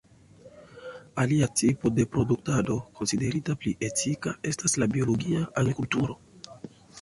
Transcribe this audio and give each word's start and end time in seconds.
Alia 1.23 1.47
tipo 1.59 1.91
de 1.97 2.05
produktado 2.15 2.77
konsiderita 3.01 3.57
pli 3.65 3.75
etika 3.89 4.35
estas 4.53 4.77
la 4.85 4.89
biologia 4.97 5.45
agrikulturo. 5.63 6.19